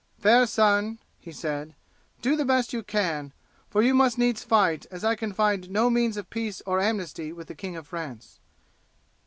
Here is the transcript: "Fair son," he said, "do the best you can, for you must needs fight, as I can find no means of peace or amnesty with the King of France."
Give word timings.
"Fair 0.17 0.47
son," 0.47 0.97
he 1.19 1.31
said, 1.31 1.75
"do 2.23 2.35
the 2.35 2.43
best 2.43 2.73
you 2.73 2.81
can, 2.81 3.33
for 3.69 3.83
you 3.83 3.93
must 3.93 4.17
needs 4.17 4.43
fight, 4.43 4.87
as 4.89 5.03
I 5.03 5.13
can 5.15 5.31
find 5.31 5.69
no 5.69 5.91
means 5.91 6.17
of 6.17 6.31
peace 6.31 6.59
or 6.65 6.79
amnesty 6.79 7.31
with 7.31 7.47
the 7.47 7.53
King 7.53 7.75
of 7.75 7.85
France." 7.89 8.39